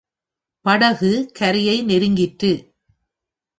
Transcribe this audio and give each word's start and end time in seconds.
படகு 0.65 1.31
கரையை 1.33 1.77
நெருங்கிற்று. 1.83 2.51